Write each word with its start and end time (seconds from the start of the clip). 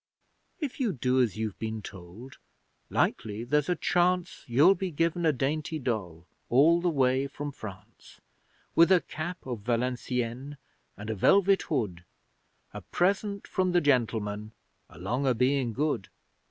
If 0.59 0.79
you 0.79 0.93
do 0.93 1.21
as 1.21 1.37
you've 1.37 1.59
been 1.59 1.83
told, 1.83 2.39
'likely 2.89 3.43
there's 3.43 3.69
a 3.69 3.75
chance, 3.75 4.43
You'll 4.47 4.73
be 4.73 4.89
give 4.89 5.15
a 5.15 5.31
dainty 5.31 5.77
doll, 5.77 6.25
all 6.49 6.81
the 6.81 6.89
way 6.89 7.27
from 7.27 7.51
France, 7.51 8.19
With 8.73 8.91
a 8.91 9.01
cap 9.01 9.45
of 9.45 9.59
Valenciennes, 9.59 10.55
and 10.97 11.09
a 11.11 11.13
velvet 11.13 11.61
hood 11.69 12.03
A 12.73 12.81
present 12.81 13.45
from 13.45 13.73
the 13.73 13.81
Gentlemen, 13.81 14.53
along 14.89 15.27
o' 15.27 15.35
being 15.35 15.71
good! 15.71 16.09